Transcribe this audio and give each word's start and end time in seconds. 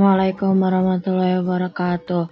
Assalamualaikum 0.00 0.64
warahmatullahi 0.64 1.44
wabarakatuh. 1.44 2.24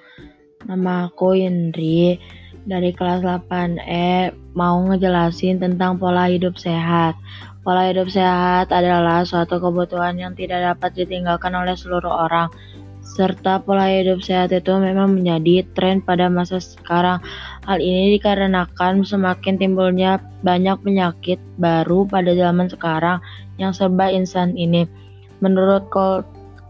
Nama 0.72 1.04
aku 1.04 1.36
Indri 1.36 2.16
dari 2.64 2.96
kelas 2.96 3.20
8E 3.20 4.32
mau 4.56 4.80
ngejelasin 4.88 5.60
tentang 5.60 6.00
pola 6.00 6.32
hidup 6.32 6.56
sehat. 6.56 7.12
Pola 7.60 7.92
hidup 7.92 8.08
sehat 8.08 8.72
adalah 8.72 9.20
suatu 9.28 9.60
kebutuhan 9.60 10.16
yang 10.16 10.32
tidak 10.32 10.64
dapat 10.64 10.96
ditinggalkan 10.96 11.52
oleh 11.52 11.76
seluruh 11.76 12.08
orang. 12.08 12.48
Serta 13.04 13.60
pola 13.60 13.92
hidup 13.92 14.24
sehat 14.24 14.48
itu 14.48 14.72
memang 14.80 15.20
menjadi 15.20 15.68
tren 15.76 16.00
pada 16.00 16.32
masa 16.32 16.64
sekarang. 16.64 17.20
Hal 17.68 17.84
ini 17.84 18.16
dikarenakan 18.16 19.04
semakin 19.04 19.60
timbulnya 19.60 20.24
banyak 20.40 20.80
penyakit 20.80 21.36
baru 21.60 22.08
pada 22.08 22.32
zaman 22.32 22.72
sekarang 22.72 23.20
yang 23.60 23.76
serba 23.76 24.08
instan 24.08 24.56
ini. 24.56 24.88
Menurut 25.44 25.92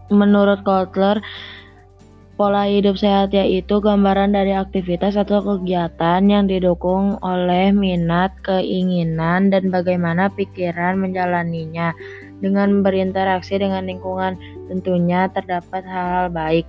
Menurut 0.09 0.65
Kotler, 0.65 1.21
pola 2.33 2.65
hidup 2.65 2.97
sehat 2.97 3.35
yaitu 3.35 3.77
gambaran 3.77 4.31
dari 4.33 4.55
aktivitas 4.55 5.19
atau 5.19 5.43
kegiatan 5.43 6.23
yang 6.25 6.49
didukung 6.49 7.21
oleh 7.21 7.69
minat, 7.69 8.33
keinginan, 8.41 9.53
dan 9.53 9.69
bagaimana 9.69 10.33
pikiran 10.33 10.97
menjalaninya. 10.97 11.93
Dengan 12.39 12.79
berinteraksi 12.81 13.59
dengan 13.59 13.85
lingkungan, 13.85 14.39
tentunya 14.71 15.27
terdapat 15.29 15.83
hal-hal 15.83 16.31
baik. 16.31 16.65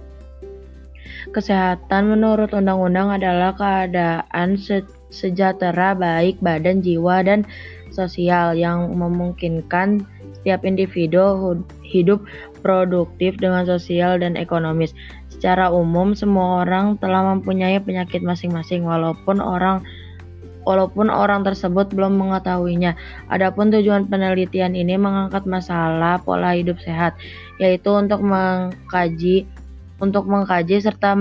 Kesehatan 1.31 2.11
menurut 2.11 2.51
undang-undang 2.51 3.15
adalah 3.15 3.55
keadaan 3.55 4.59
se 4.59 4.83
sejahtera 5.11 5.95
baik 5.95 6.39
badan, 6.43 6.83
jiwa, 6.83 7.23
dan 7.23 7.47
sosial 7.95 8.55
yang 8.55 8.95
memungkinkan 8.95 10.03
setiap 10.39 10.63
individu 10.63 11.59
hidup 11.83 12.23
produktif 12.61 13.41
dengan 13.41 13.65
sosial 13.65 14.21
dan 14.21 14.37
ekonomis. 14.37 14.93
Secara 15.33 15.73
umum, 15.73 16.13
semua 16.13 16.63
orang 16.63 17.01
telah 17.01 17.35
mempunyai 17.35 17.81
penyakit 17.81 18.21
masing-masing, 18.21 18.85
walaupun 18.85 19.41
orang 19.41 19.81
walaupun 20.69 21.09
orang 21.09 21.41
tersebut 21.41 21.89
belum 21.91 22.21
mengetahuinya. 22.21 22.93
Adapun 23.33 23.73
tujuan 23.73 24.07
penelitian 24.13 24.77
ini 24.77 25.01
mengangkat 25.01 25.49
masalah 25.49 26.21
pola 26.21 26.53
hidup 26.53 26.77
sehat, 26.85 27.17
yaitu 27.57 27.89
untuk 27.91 28.21
mengkaji 28.21 29.49
untuk 30.01 30.25
mengkaji 30.25 30.81
serta 30.81 31.13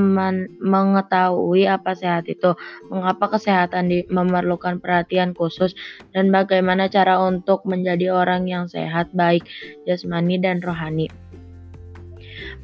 mengetahui 0.64 1.68
apa 1.68 1.92
sehat 1.94 2.32
itu, 2.32 2.56
mengapa 2.88 3.36
kesehatan 3.36 3.92
di, 3.92 4.08
memerlukan 4.08 4.80
perhatian 4.80 5.36
khusus, 5.36 5.76
dan 6.16 6.32
bagaimana 6.32 6.88
cara 6.88 7.20
untuk 7.20 7.68
menjadi 7.68 8.16
orang 8.16 8.48
yang 8.48 8.72
sehat 8.72 9.12
baik 9.12 9.44
jasmani 9.84 10.40
dan 10.40 10.64
rohani. 10.64 11.12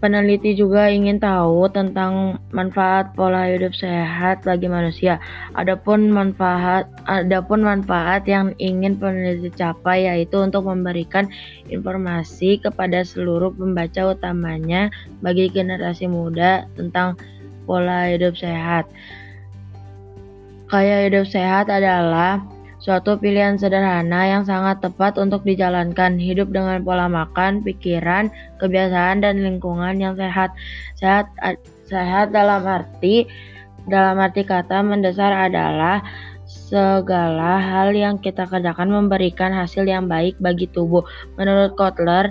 Peneliti 0.05 0.53
juga 0.53 0.85
ingin 0.85 1.17
tahu 1.17 1.65
tentang 1.73 2.37
manfaat 2.53 3.17
pola 3.17 3.49
hidup 3.49 3.73
sehat 3.73 4.45
bagi 4.45 4.69
manusia. 4.69 5.17
Adapun 5.57 6.13
manfaat 6.13 6.85
adapun 7.09 7.65
manfaat 7.65 8.21
yang 8.29 8.53
ingin 8.61 9.01
peneliti 9.01 9.49
capai 9.57 10.05
yaitu 10.05 10.37
untuk 10.37 10.69
memberikan 10.69 11.25
informasi 11.73 12.61
kepada 12.61 13.01
seluruh 13.01 13.49
pembaca 13.57 14.13
utamanya 14.13 14.93
bagi 15.25 15.49
generasi 15.49 16.05
muda 16.05 16.69
tentang 16.77 17.17
pola 17.65 18.05
hidup 18.05 18.37
sehat. 18.37 18.85
Gaya 20.69 21.09
hidup 21.09 21.25
sehat 21.25 21.65
adalah 21.73 22.45
Suatu 22.85 23.17
pilihan 23.17 23.57
sederhana 23.57 24.29
yang 24.29 24.45
sangat 24.45 24.77
tepat 24.77 25.17
untuk 25.17 25.41
dijalankan 25.41 26.21
hidup 26.21 26.53
dengan 26.53 26.85
pola 26.85 27.09
makan, 27.09 27.65
pikiran, 27.65 28.29
kebiasaan, 28.61 29.25
dan 29.25 29.41
lingkungan 29.41 29.97
yang 29.97 30.13
sehat. 30.13 30.53
Sehat, 30.93 31.25
sehat 31.89 32.29
dalam 32.29 32.61
arti 32.61 33.25
dalam 33.89 34.21
arti 34.21 34.45
kata 34.45 34.85
mendasar 34.85 35.33
adalah 35.49 36.05
segala 36.45 37.57
hal 37.57 37.89
yang 37.97 38.21
kita 38.21 38.45
kerjakan 38.45 38.93
memberikan 38.93 39.49
hasil 39.49 39.89
yang 39.89 40.05
baik 40.05 40.37
bagi 40.37 40.69
tubuh. 40.69 41.01
Menurut 41.41 41.73
Kotler, 41.73 42.29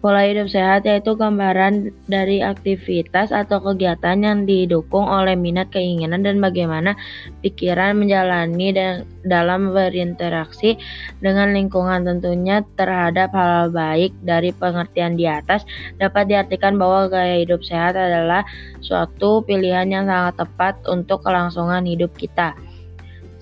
Pola 0.00 0.24
hidup 0.24 0.48
sehat 0.48 0.88
yaitu 0.88 1.12
gambaran 1.12 1.92
dari 2.08 2.40
aktivitas 2.40 3.36
atau 3.36 3.60
kegiatan 3.60 4.16
yang 4.16 4.48
didukung 4.48 5.04
oleh 5.04 5.36
minat, 5.36 5.68
keinginan, 5.68 6.24
dan 6.24 6.40
bagaimana 6.40 6.96
pikiran 7.44 8.00
menjalani 8.00 8.72
dan 8.72 9.04
dalam 9.28 9.76
berinteraksi 9.76 10.80
dengan 11.20 11.52
lingkungan 11.52 12.08
tentunya 12.08 12.64
terhadap 12.80 13.28
hal, 13.36 13.68
baik 13.68 14.16
dari 14.24 14.56
pengertian 14.56 15.20
di 15.20 15.28
atas 15.28 15.68
dapat 16.00 16.32
diartikan 16.32 16.80
bahwa 16.80 17.12
gaya 17.12 17.44
hidup 17.44 17.60
sehat 17.60 17.92
adalah 17.92 18.40
suatu 18.80 19.44
pilihan 19.44 19.84
yang 19.92 20.08
sangat 20.08 20.40
tepat 20.40 20.80
untuk 20.88 21.20
kelangsungan 21.20 21.84
hidup 21.84 22.08
kita. 22.16 22.56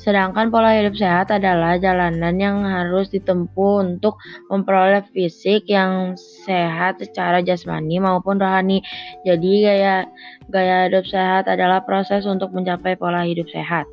Sedangkan 0.08 0.48
pola 0.48 0.72
hidup 0.72 0.96
sehat 0.96 1.28
adalah 1.28 1.76
jalanan 1.76 2.40
yang 2.40 2.64
harus 2.64 3.12
ditempuh 3.12 3.84
untuk 3.84 4.16
memperoleh 4.48 5.04
fisik 5.12 5.68
yang 5.68 6.16
sehat 6.16 6.96
secara 6.96 7.44
jasmani 7.44 8.00
maupun 8.00 8.40
rohani. 8.40 8.80
Jadi 9.28 9.68
gaya 9.68 10.08
gaya 10.48 10.88
hidup 10.88 11.04
sehat 11.04 11.44
adalah 11.44 11.84
proses 11.84 12.24
untuk 12.24 12.56
mencapai 12.56 12.96
pola 12.96 13.28
hidup 13.28 13.52
sehat. 13.52 13.84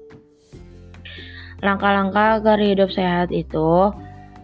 Langkah-langkah 1.60 2.40
agar 2.40 2.64
hidup 2.64 2.96
sehat 2.96 3.36
itu 3.36 3.92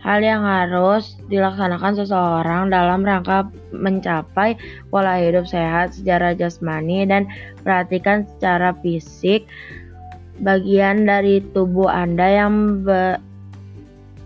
hal 0.03 0.19
yang 0.19 0.43
harus 0.43 1.15
dilaksanakan 1.31 2.03
seseorang 2.03 2.67
dalam 2.67 2.99
rangka 2.99 3.47
mencapai 3.71 4.59
pola 4.91 5.23
hidup 5.23 5.47
sehat 5.47 5.95
secara 5.95 6.35
jasmani 6.35 7.07
dan 7.07 7.31
perhatikan 7.63 8.27
secara 8.27 8.75
fisik 8.83 9.47
bagian 10.41 11.05
dari 11.05 11.39
tubuh 11.53 11.87
Anda 11.87 12.45
yang 12.45 12.83
be 12.83 13.21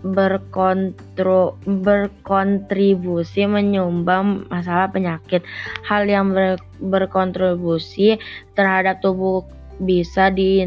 berkontro, 0.06 1.58
berkontribusi 1.66 3.42
menyumbang 3.48 4.46
masalah 4.46 4.86
penyakit. 4.92 5.42
Hal 5.82 6.06
yang 6.06 6.30
ber, 6.30 6.62
berkontribusi 6.78 8.14
terhadap 8.54 9.02
tubuh 9.02 9.42
bisa 9.82 10.30
di 10.30 10.62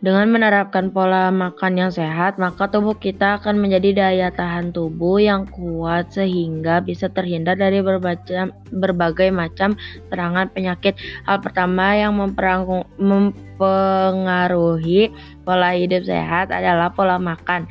Dengan 0.03 0.35
menerapkan 0.35 0.91
pola 0.91 1.31
makan 1.31 1.79
yang 1.79 1.87
sehat, 1.87 2.35
maka 2.35 2.67
tubuh 2.67 2.91
kita 2.91 3.39
akan 3.39 3.55
menjadi 3.55 4.03
daya 4.03 4.35
tahan 4.35 4.75
tubuh 4.75 5.15
yang 5.15 5.47
kuat 5.47 6.11
sehingga 6.11 6.83
bisa 6.83 7.07
terhindar 7.07 7.55
dari 7.55 7.79
berbagai, 7.79 9.31
macam 9.31 9.79
serangan 10.11 10.51
penyakit. 10.51 10.99
Hal 11.23 11.39
pertama 11.39 11.95
yang 11.95 12.19
mempengaruhi 12.19 15.07
pola 15.47 15.71
hidup 15.71 16.03
sehat 16.03 16.51
adalah 16.51 16.91
pola 16.91 17.15
makan. 17.15 17.63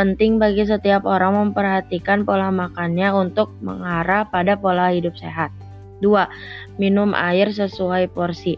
Penting 0.00 0.40
bagi 0.40 0.64
setiap 0.64 1.04
orang 1.04 1.36
memperhatikan 1.36 2.24
pola 2.24 2.48
makannya 2.48 3.12
untuk 3.12 3.52
mengarah 3.60 4.24
pada 4.32 4.56
pola 4.56 4.96
hidup 4.96 5.12
sehat. 5.20 5.52
2. 6.00 6.08
Minum 6.80 7.12
air 7.12 7.52
sesuai 7.52 8.16
porsi. 8.16 8.56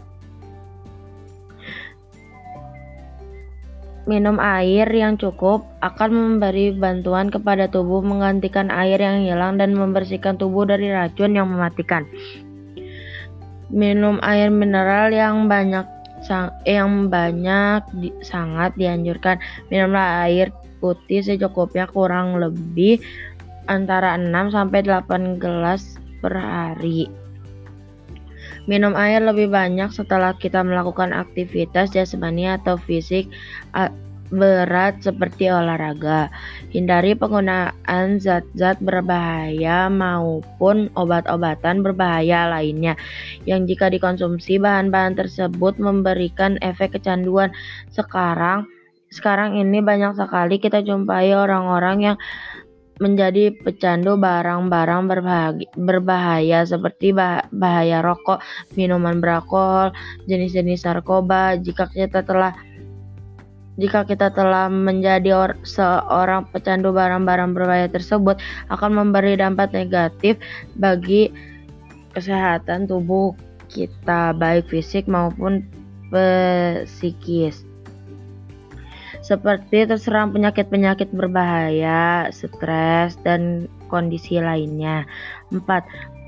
Minum 4.07 4.39
air 4.39 4.87
yang 4.91 5.19
cukup 5.19 5.67
akan 5.83 6.11
memberi 6.15 6.73
bantuan 6.75 7.27
kepada 7.29 7.67
tubuh 7.67 8.01
menggantikan 8.01 8.71
air 8.71 9.03
yang 9.03 9.27
hilang 9.27 9.59
dan 9.59 9.75
membersihkan 9.75 10.39
tubuh 10.39 10.63
dari 10.63 10.91
racun 10.95 11.35
yang 11.35 11.51
mematikan. 11.51 12.07
Minum 13.69 14.23
air 14.23 14.49
mineral 14.49 15.11
yang 15.11 15.51
banyak 15.51 15.85
yang 16.67 17.11
banyak 17.11 17.83
di, 17.99 18.11
sangat 18.23 18.75
dianjurkan. 18.79 19.43
Minumlah 19.71 20.27
air 20.27 20.55
diikuti 20.77 21.25
secukupnya 21.25 21.89
kurang 21.89 22.37
lebih 22.39 23.01
antara 23.67 24.15
6 24.15 24.55
sampai 24.55 24.85
8 24.85 25.43
gelas 25.43 25.99
per 26.23 26.37
hari. 26.37 27.26
Minum 28.67 28.99
air 28.99 29.23
lebih 29.23 29.47
banyak 29.51 29.95
setelah 29.95 30.35
kita 30.35 30.63
melakukan 30.67 31.15
aktivitas 31.15 31.95
jasmani 31.95 32.51
atau 32.51 32.75
fisik 32.75 33.31
berat 34.31 34.99
seperti 35.07 35.47
olahraga. 35.47 36.27
Hindari 36.75 37.15
penggunaan 37.15 38.19
zat-zat 38.19 38.83
berbahaya 38.83 39.87
maupun 39.87 40.91
obat-obatan 40.99 41.87
berbahaya 41.87 42.51
lainnya 42.51 42.99
yang 43.47 43.71
jika 43.71 43.87
dikonsumsi 43.87 44.59
bahan-bahan 44.59 45.15
tersebut 45.15 45.79
memberikan 45.79 46.59
efek 46.59 46.99
kecanduan. 46.99 47.55
Sekarang 47.95 48.67
sekarang 49.15 49.55
ini 49.55 49.79
banyak 49.79 50.19
sekali 50.19 50.59
kita 50.59 50.83
jumpai 50.83 51.31
orang-orang 51.31 51.97
yang 52.03 52.17
menjadi 52.97 53.53
pecandu 53.53 54.17
barang-barang 54.17 55.03
berbahaya, 55.77 56.65
seperti 56.65 57.13
bahaya 57.53 58.01
rokok, 58.01 58.41
minuman 58.73 59.21
beralkohol, 59.21 59.93
jenis-jenis 60.25 60.89
narkoba. 60.89 61.61
Jika 61.61 61.93
kita 61.93 62.25
telah 62.25 62.57
jika 63.77 64.09
kita 64.09 64.33
telah 64.33 64.73
menjadi 64.73 65.37
or, 65.37 65.53
seorang 65.61 66.49
pecandu 66.49 66.97
barang-barang 66.97 67.53
berbahaya 67.53 67.89
tersebut 67.93 68.41
akan 68.73 69.05
memberi 69.05 69.37
dampak 69.37 69.77
negatif 69.77 70.41
bagi 70.81 71.29
kesehatan 72.17 72.89
tubuh 72.89 73.37
kita 73.69 74.33
baik 74.33 74.65
fisik 74.73 75.05
maupun 75.05 75.61
psikis 76.89 77.69
seperti 79.27 79.91
terserang 79.91 80.31
penyakit-penyakit 80.31 81.11
berbahaya, 81.11 82.31
stres, 82.31 83.19
dan 83.27 83.67
kondisi 83.91 84.39
lainnya. 84.39 85.03
4. 85.51 85.67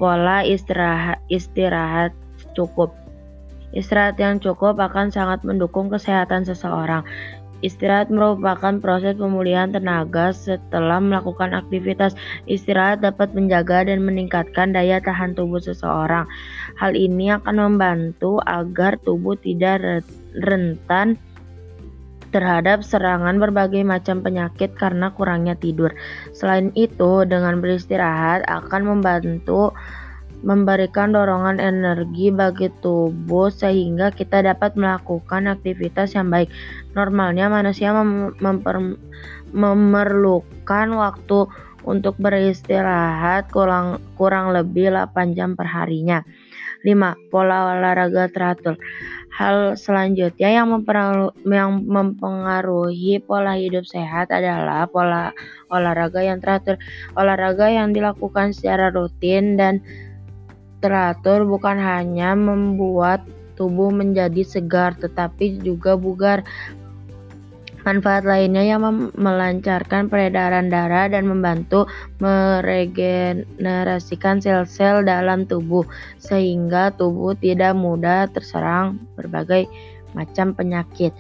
Pola 0.03 0.43
istirahat, 0.43 1.23
istirahat 1.31 2.11
cukup. 2.59 2.91
Istirahat 3.71 4.19
yang 4.19 4.43
cukup 4.43 4.83
akan 4.83 5.15
sangat 5.15 5.47
mendukung 5.47 5.87
kesehatan 5.87 6.43
seseorang. 6.43 7.07
Istirahat 7.59 8.07
merupakan 8.07 8.79
proses 8.79 9.19
pemulihan 9.19 9.75
tenaga 9.75 10.31
setelah 10.31 11.03
melakukan 11.03 11.55
aktivitas. 11.55 12.15
Istirahat 12.47 13.03
dapat 13.03 13.35
menjaga 13.35 13.87
dan 13.87 14.07
meningkatkan 14.07 14.71
daya 14.71 15.03
tahan 15.03 15.35
tubuh 15.35 15.59
seseorang. 15.59 16.27
Hal 16.79 16.95
ini 16.95 17.35
akan 17.35 17.59
membantu 17.59 18.39
agar 18.47 18.95
tubuh 19.03 19.35
tidak 19.43 20.07
rentan 20.39 21.19
terhadap 22.31 22.85
serangan 22.85 23.41
berbagai 23.41 23.83
macam 23.83 24.21
penyakit 24.21 24.75
karena 24.77 25.13
kurangnya 25.13 25.55
tidur. 25.57 25.93
Selain 26.33 26.73
itu, 26.79 27.25
dengan 27.25 27.61
beristirahat 27.61 28.45
akan 28.47 28.83
membantu 28.85 29.73
memberikan 30.39 31.11
dorongan 31.11 31.59
energi 31.59 32.31
bagi 32.31 32.71
tubuh 32.79 33.51
sehingga 33.51 34.15
kita 34.15 34.47
dapat 34.47 34.79
melakukan 34.79 35.51
aktivitas 35.51 36.15
yang 36.15 36.31
baik. 36.31 36.47
Normalnya 36.95 37.51
manusia 37.51 37.91
mem 37.91 38.39
memerlukan 39.49 40.89
waktu 40.95 41.41
untuk 41.89 42.21
beristirahat 42.21 43.49
kurang 43.49 43.99
kurang 44.15 44.53
lebih 44.53 44.93
8 44.93 45.35
jam 45.35 45.57
per 45.57 45.67
harinya. 45.67 46.23
5. 46.87 47.33
Pola 47.33 47.75
olahraga 47.75 48.31
teratur. 48.31 48.79
Hal 49.39 49.79
selanjutnya 49.79 50.51
yang 50.51 50.83
yang 51.47 51.87
mempengaruhi 51.87 53.23
pola 53.23 53.55
hidup 53.55 53.87
sehat 53.87 54.35
adalah 54.35 54.91
pola 54.91 55.31
olahraga 55.71 56.27
yang 56.27 56.43
teratur. 56.43 56.75
Olahraga 57.15 57.71
yang 57.71 57.95
dilakukan 57.95 58.51
secara 58.51 58.91
rutin 58.91 59.55
dan 59.55 59.79
teratur 60.83 61.47
bukan 61.47 61.79
hanya 61.79 62.35
membuat 62.35 63.23
tubuh 63.55 63.95
menjadi 63.95 64.43
segar 64.43 64.99
tetapi 64.99 65.63
juga 65.63 65.95
bugar. 65.95 66.43
Manfaat 67.89 68.29
lainnya 68.29 68.69
yang 68.69 68.85
melancarkan 69.17 70.13
peredaran 70.13 70.69
darah 70.69 71.09
dan 71.09 71.25
membantu 71.25 71.89
meregenerasikan 72.21 74.45
sel-sel 74.45 75.09
dalam 75.09 75.49
tubuh 75.49 75.89
sehingga 76.21 76.93
tubuh 76.93 77.33
tidak 77.41 77.73
mudah 77.73 78.29
terserang 78.29 79.01
berbagai 79.17 79.73
macam 80.13 80.53
penyakit. 80.53 81.17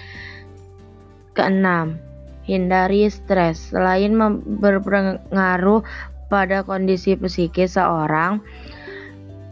Keenam, 1.32 1.96
hindari 2.44 3.08
stres. 3.08 3.72
Selain 3.72 4.12
berpengaruh 4.60 5.80
pada 6.28 6.68
kondisi 6.68 7.16
psikis 7.16 7.80
seorang, 7.80 8.44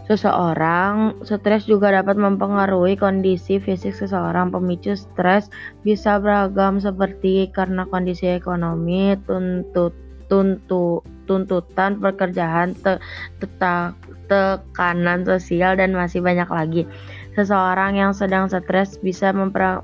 seseorang. 0.07 1.19
Stres 1.27 1.67
juga 1.67 1.91
dapat 1.91 2.15
mempengaruhi 2.19 2.95
kondisi 2.99 3.59
fisik 3.59 3.95
seseorang. 3.95 4.55
Pemicu 4.55 4.95
stres 4.95 5.51
bisa 5.83 6.19
beragam 6.23 6.79
seperti 6.79 7.51
karena 7.51 7.87
kondisi 7.91 8.31
ekonomi, 8.31 9.19
tuntut, 9.27 9.93
tuntu, 10.31 11.03
tuntutan 11.27 11.99
pekerjaan, 11.99 12.75
te, 12.79 12.99
tekanan 14.27 15.23
sosial, 15.23 15.79
dan 15.79 15.95
masih 15.95 16.23
banyak 16.23 16.51
lagi. 16.51 16.83
Seseorang 17.37 18.01
yang 18.01 18.17
sedang 18.17 18.49
stres 18.49 18.97
bisa 18.99 19.31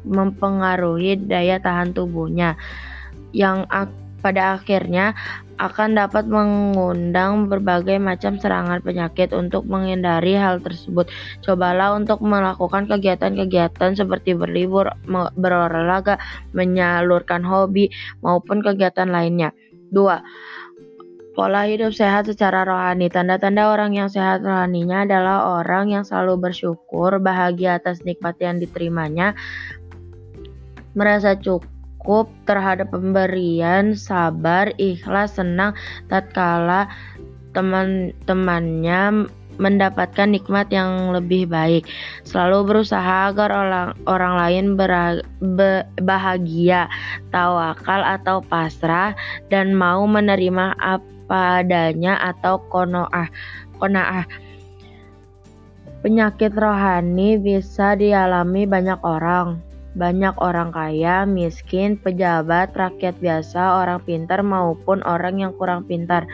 mempengaruhi 0.03 1.21
daya 1.29 1.61
tahan 1.61 1.93
tubuhnya 1.93 2.57
yang 3.37 3.69
pada 4.23 4.57
akhirnya 4.57 5.13
akan 5.59 5.99
dapat 5.99 6.31
mengundang 6.31 7.51
berbagai 7.51 7.99
macam 7.99 8.39
serangan 8.39 8.79
penyakit. 8.81 9.35
Untuk 9.35 9.67
menghindari 9.67 10.39
hal 10.39 10.63
tersebut, 10.63 11.11
cobalah 11.43 11.99
untuk 11.99 12.23
melakukan 12.23 12.87
kegiatan-kegiatan 12.87 13.99
seperti 13.99 14.39
berlibur, 14.39 14.89
berolahraga, 15.35 16.23
menyalurkan 16.55 17.43
hobi, 17.43 17.91
maupun 18.23 18.63
kegiatan 18.63 19.11
lainnya. 19.11 19.51
2. 19.91 20.23
Pola 21.33 21.65
hidup 21.65 21.97
sehat 21.97 22.29
secara 22.29 22.69
rohani. 22.69 23.09
Tanda-tanda 23.09 23.73
orang 23.73 23.97
yang 23.97 24.13
sehat 24.13 24.45
rohaninya 24.45 25.09
adalah 25.09 25.65
orang 25.65 25.89
yang 25.89 26.05
selalu 26.05 26.51
bersyukur, 26.51 27.17
bahagia 27.25 27.81
atas 27.81 28.05
nikmat 28.05 28.37
yang 28.37 28.61
diterimanya, 28.61 29.33
merasa 30.93 31.33
cukup 31.33 31.65
cukup 32.03 32.27
terhadap 32.51 32.91
pemberian, 32.91 33.95
sabar, 33.95 34.75
ikhlas, 34.75 35.39
senang 35.39 35.71
tatkala 36.11 36.91
teman-temannya 37.55 39.31
mendapatkan 39.63 40.27
nikmat 40.27 40.67
yang 40.75 41.15
lebih 41.15 41.47
baik. 41.47 41.87
Selalu 42.27 42.75
berusaha 42.75 43.31
agar 43.31 43.55
orang 43.55 43.89
orang 44.11 44.35
lain 44.35 44.65
ber, 44.75 45.23
be, 45.39 45.87
bahagia, 46.03 46.91
tawakal 47.31 48.03
atau 48.03 48.43
pasrah 48.43 49.15
dan 49.47 49.71
mau 49.71 50.03
menerima 50.03 50.75
apa 50.83 51.63
adanya 51.63 52.19
atau 52.19 52.59
konoah. 52.67 53.31
Konaah. 53.79 54.27
Penyakit 56.03 56.51
rohani 56.59 57.39
bisa 57.39 57.95
dialami 57.95 58.67
banyak 58.67 58.99
orang 59.07 59.63
banyak 59.93 60.33
orang 60.41 60.73
kaya, 60.73 61.29
miskin, 61.29 62.01
pejabat, 62.01 62.73
rakyat 62.73 63.17
biasa, 63.21 63.85
orang 63.85 64.01
pintar 64.05 64.41
maupun 64.41 65.05
orang 65.05 65.41
yang 65.41 65.53
kurang 65.57 65.85
pintar. 65.85 66.25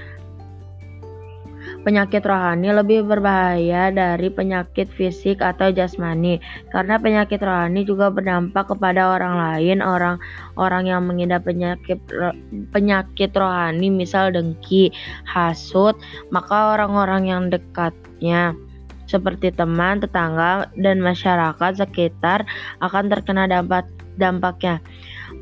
Penyakit 1.82 2.24
rohani 2.24 2.70
lebih 2.70 3.04
berbahaya 3.04 3.92
dari 3.92 4.30
penyakit 4.32 4.88
fisik 4.88 5.44
atau 5.44 5.68
jasmani 5.68 6.40
karena 6.72 6.96
penyakit 6.96 7.42
rohani 7.44 7.84
juga 7.84 8.08
berdampak 8.08 8.72
kepada 8.72 9.12
orang 9.18 9.36
lain, 9.36 9.84
orang-orang 9.84 10.84
yang 10.88 11.02
mengidap 11.04 11.44
penyakit 11.44 12.00
penyakit 12.72 13.30
rohani 13.36 13.90
misal 13.92 14.32
dengki, 14.32 14.94
hasut, 15.28 15.98
maka 16.32 16.78
orang-orang 16.78 17.28
yang 17.28 17.42
dekatnya 17.52 18.56
seperti 19.08 19.50
teman, 19.50 20.04
tetangga, 20.04 20.68
dan 20.78 21.00
masyarakat 21.00 21.80
sekitar 21.80 22.44
akan 22.84 23.08
terkena 23.08 23.48
dampak 23.48 23.88
dampaknya. 24.20 24.78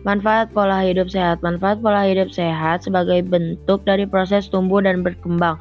Manfaat 0.07 0.55
pola 0.55 0.87
hidup 0.87 1.11
sehat. 1.11 1.43
Manfaat 1.43 1.83
pola 1.83 2.07
hidup 2.07 2.31
sehat 2.31 2.87
sebagai 2.87 3.27
bentuk 3.27 3.83
dari 3.83 4.07
proses 4.07 4.47
tumbuh 4.47 4.79
dan 4.79 5.03
berkembang. 5.03 5.59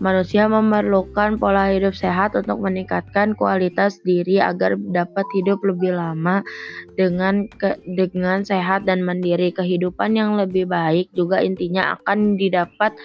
Manusia 0.00 0.48
memerlukan 0.48 1.36
pola 1.36 1.68
hidup 1.68 1.92
sehat 1.92 2.32
untuk 2.32 2.56
meningkatkan 2.64 3.36
kualitas 3.36 4.00
diri 4.00 4.40
agar 4.40 4.80
dapat 4.96 5.28
hidup 5.36 5.60
lebih 5.60 5.92
lama 5.92 6.40
dengan 6.96 7.44
ke, 7.60 7.76
dengan 7.84 8.40
sehat 8.40 8.88
dan 8.88 9.04
mandiri. 9.04 9.52
Kehidupan 9.52 10.16
yang 10.16 10.40
lebih 10.40 10.72
baik 10.72 11.12
juga 11.12 11.44
intinya 11.44 12.00
akan 12.00 12.40
didapat 12.40 12.96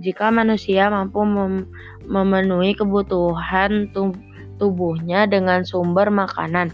jika 0.00 0.32
manusia 0.32 0.88
mampu 0.88 1.20
mem 1.28 1.68
memenuhi 2.06 2.76
kebutuhan 2.76 3.90
tubuhnya 4.60 5.24
dengan 5.24 5.64
sumber 5.64 6.12
makanan 6.12 6.72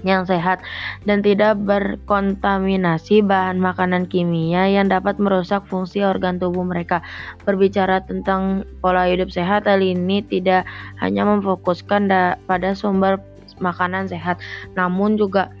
yang 0.00 0.24
sehat 0.24 0.64
dan 1.04 1.20
tidak 1.20 1.60
berkontaminasi 1.60 3.20
bahan 3.20 3.60
makanan 3.60 4.08
kimia 4.08 4.64
yang 4.64 4.88
dapat 4.88 5.20
merusak 5.20 5.60
fungsi 5.68 6.00
organ 6.00 6.40
tubuh 6.40 6.64
mereka. 6.64 7.04
Berbicara 7.44 8.00
tentang 8.04 8.64
pola 8.80 9.04
hidup 9.08 9.28
sehat, 9.28 9.68
hal 9.68 9.84
ini 9.84 10.24
tidak 10.24 10.64
hanya 11.04 11.28
memfokuskan 11.28 12.08
pada 12.48 12.70
sumber 12.72 13.20
makanan 13.60 14.08
sehat, 14.08 14.40
namun 14.72 15.20
juga 15.20 15.52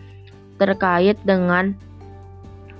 terkait 0.56 1.16
dengan 1.24 1.76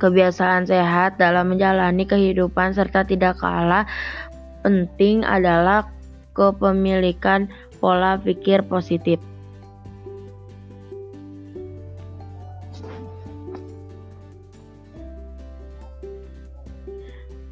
kebiasaan 0.01 0.65
sehat 0.65 1.21
dalam 1.21 1.53
menjalani 1.53 2.09
kehidupan 2.09 2.73
serta 2.73 3.05
tidak 3.05 3.37
kalah 3.37 3.85
penting 4.63 5.25
adalah 5.25 5.89
kepemilikan 6.37 7.49
pola 7.81 8.21
pikir 8.21 8.65
positif. 8.65 9.19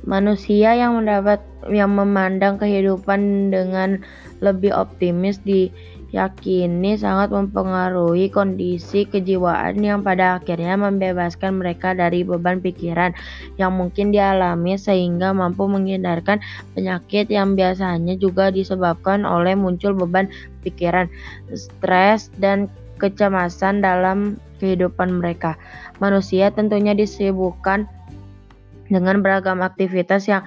Manusia 0.09 0.73
yang 0.73 0.97
mendapat 0.97 1.45
yang 1.69 1.93
memandang 1.93 2.57
kehidupan 2.57 3.53
dengan 3.53 4.01
lebih 4.41 4.73
optimis 4.73 5.37
diyakini 6.09 6.97
sangat 6.97 7.29
mempengaruhi 7.29 8.33
kondisi 8.33 9.05
kejiwaan 9.05 9.77
yang 9.85 10.01
pada 10.01 10.41
akhirnya 10.41 10.81
membebaskan 10.81 11.61
mereka 11.61 11.93
dari 11.93 12.25
beban 12.25 12.65
pikiran 12.65 13.13
yang 13.61 13.77
mungkin 13.77 14.09
dialami 14.09 14.81
sehingga 14.81 15.37
mampu 15.37 15.69
menghindarkan 15.69 16.41
penyakit 16.73 17.29
yang 17.29 17.53
biasanya 17.53 18.17
juga 18.17 18.49
disebabkan 18.49 19.29
oleh 19.29 19.53
muncul 19.53 19.93
beban 19.93 20.33
pikiran, 20.65 21.13
stres 21.53 22.33
dan 22.41 22.73
kecemasan 22.97 23.85
dalam 23.85 24.41
kehidupan 24.59 25.21
mereka. 25.21 25.55
Manusia 26.03 26.51
tentunya 26.51 26.97
disibukkan 26.97 27.87
dengan 28.89 29.21
beragam 29.21 29.61
aktivitas 29.61 30.25
yang 30.27 30.43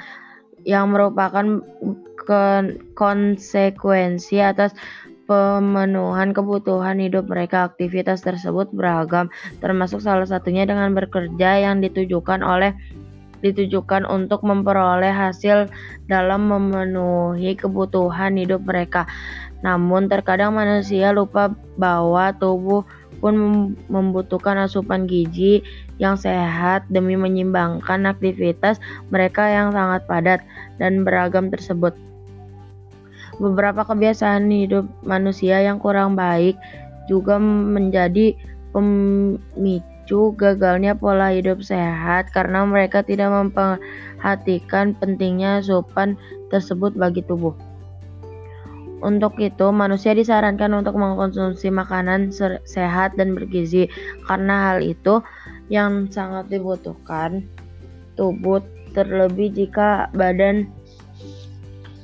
yang 0.62 0.94
merupakan 0.94 1.62
konsekuensi 2.94 4.38
atas 4.41 4.77
pemenuhan 5.32 6.36
kebutuhan 6.36 7.00
hidup 7.00 7.32
mereka. 7.32 7.72
Aktivitas 7.72 8.20
tersebut 8.20 8.68
beragam, 8.76 9.32
termasuk 9.64 10.04
salah 10.04 10.28
satunya 10.28 10.68
dengan 10.68 10.92
bekerja 10.92 11.64
yang 11.64 11.80
ditujukan 11.80 12.44
oleh 12.44 12.76
ditujukan 13.42 14.06
untuk 14.06 14.46
memperoleh 14.46 15.10
hasil 15.10 15.72
dalam 16.06 16.52
memenuhi 16.52 17.58
kebutuhan 17.58 18.38
hidup 18.38 18.62
mereka. 18.68 19.10
Namun 19.66 20.12
terkadang 20.12 20.54
manusia 20.54 21.10
lupa 21.10 21.50
bahwa 21.80 22.36
tubuh 22.38 22.86
pun 23.18 23.34
membutuhkan 23.90 24.58
asupan 24.62 25.06
gizi 25.06 25.62
yang 26.02 26.18
sehat 26.18 26.86
demi 26.90 27.14
menyimbangkan 27.14 28.10
aktivitas 28.10 28.82
mereka 29.14 29.46
yang 29.46 29.70
sangat 29.74 30.06
padat 30.10 30.42
dan 30.82 31.06
beragam 31.06 31.54
tersebut. 31.54 31.94
Beberapa 33.42 33.82
kebiasaan 33.82 34.54
hidup 34.54 34.86
manusia 35.02 35.66
yang 35.66 35.82
kurang 35.82 36.14
baik 36.14 36.54
juga 37.10 37.42
menjadi 37.42 38.38
pemicu 38.70 40.38
gagalnya 40.38 40.94
pola 40.94 41.34
hidup 41.34 41.66
sehat 41.66 42.30
karena 42.30 42.62
mereka 42.70 43.02
tidak 43.02 43.34
memperhatikan 43.34 44.94
pentingnya 44.94 45.58
asupan 45.58 46.14
tersebut 46.54 46.94
bagi 46.94 47.26
tubuh. 47.26 47.58
Untuk 49.02 49.42
itu, 49.42 49.74
manusia 49.74 50.14
disarankan 50.14 50.78
untuk 50.78 50.94
mengkonsumsi 50.94 51.74
makanan 51.74 52.30
sehat 52.70 53.18
dan 53.18 53.34
bergizi, 53.34 53.90
karena 54.30 54.70
hal 54.70 54.86
itu 54.86 55.26
yang 55.74 56.06
sangat 56.14 56.54
dibutuhkan 56.54 57.42
tubuh, 58.14 58.62
terlebih 58.94 59.50
jika 59.58 60.06
badan 60.14 60.70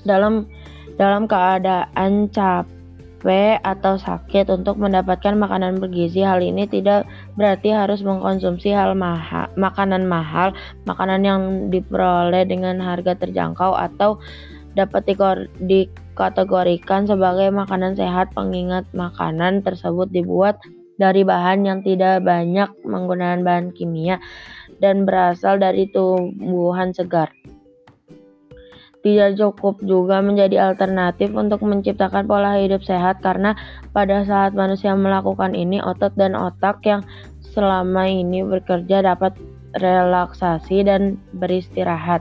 dalam 0.10 0.50
dalam 0.98 1.30
keadaan 1.30 2.28
capek 2.34 3.62
atau 3.62 3.98
sakit 3.98 4.50
untuk 4.50 4.82
mendapatkan 4.82 5.38
makanan 5.38 5.78
bergizi. 5.78 6.26
Hal 6.26 6.42
ini 6.42 6.66
tidak 6.66 7.06
berarti 7.38 7.72
harus 7.72 8.02
mengkonsumsi 8.02 8.74
hal 8.74 8.98
mahal, 8.98 9.50
makanan 9.56 10.10
mahal, 10.10 10.52
makanan 10.90 11.22
yang 11.24 11.42
diperoleh 11.70 12.46
dengan 12.50 12.82
harga 12.82 13.14
terjangkau 13.18 13.78
atau 13.78 14.18
dapat 14.78 15.10
dikategorikan 15.58 17.10
sebagai 17.10 17.50
makanan 17.50 17.98
sehat 17.98 18.30
pengingat 18.38 18.86
makanan 18.94 19.66
tersebut 19.66 20.06
dibuat 20.14 20.62
dari 21.02 21.26
bahan 21.26 21.66
yang 21.66 21.80
tidak 21.82 22.22
banyak 22.26 22.70
menggunakan 22.86 23.42
bahan 23.42 23.74
kimia 23.74 24.22
dan 24.78 25.06
berasal 25.06 25.58
dari 25.58 25.90
tumbuhan 25.90 26.94
segar. 26.94 27.34
Tidak 29.08 29.40
cukup 29.40 29.80
juga 29.88 30.20
menjadi 30.20 30.68
alternatif 30.68 31.32
untuk 31.32 31.64
menciptakan 31.64 32.28
pola 32.28 32.60
hidup 32.60 32.84
sehat 32.84 33.24
karena 33.24 33.56
pada 33.96 34.28
saat 34.28 34.52
manusia 34.52 34.92
melakukan 35.00 35.56
ini 35.56 35.80
otot 35.80 36.12
dan 36.20 36.36
otak 36.36 36.84
yang 36.84 37.08
selama 37.40 38.04
ini 38.04 38.44
bekerja 38.44 39.08
dapat 39.08 39.32
relaksasi 39.80 40.84
dan 40.84 41.16
beristirahat. 41.40 42.20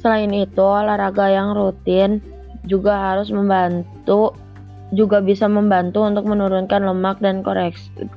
Selain 0.00 0.32
itu, 0.32 0.64
olahraga 0.64 1.28
yang 1.28 1.52
rutin 1.52 2.24
juga 2.64 3.12
harus 3.12 3.28
membantu 3.28 4.32
juga 4.96 5.20
bisa 5.20 5.44
membantu 5.44 6.08
untuk 6.08 6.24
menurunkan 6.24 6.88
lemak 6.88 7.20
dan 7.20 7.44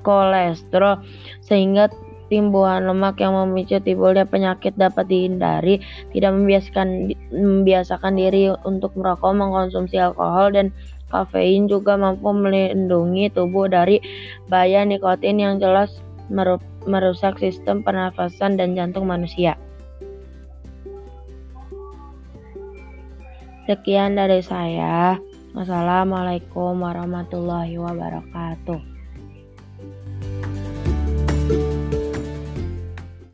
kolesterol 0.07 1.03
sehingga 1.43 1.91
timbuhan 2.31 2.87
lemak 2.87 3.19
yang 3.19 3.35
memicu 3.35 3.83
timbulnya 3.83 4.23
penyakit 4.23 4.71
dapat 4.79 5.11
dihindari, 5.11 5.83
tidak 6.15 6.31
membiasakan 6.31 7.11
membiasakan 7.35 8.15
diri 8.15 8.55
untuk 8.63 8.95
merokok, 8.95 9.35
mengkonsumsi 9.35 9.99
alkohol 9.99 10.55
dan 10.55 10.71
kafein 11.11 11.67
juga 11.67 11.99
mampu 11.99 12.31
melindungi 12.31 13.27
tubuh 13.35 13.67
dari 13.67 13.99
bahaya 14.47 14.87
nikotin 14.87 15.43
yang 15.43 15.59
jelas 15.59 15.91
merusak 16.87 17.35
sistem 17.43 17.83
pernafasan 17.83 18.55
dan 18.55 18.71
jantung 18.79 19.11
manusia. 19.11 19.59
Sekian 23.67 24.15
dari 24.15 24.39
saya. 24.39 25.19
Wassalamualaikum 25.51 26.79
warahmatullahi 26.79 27.75
wabarakatuh. 27.75 28.90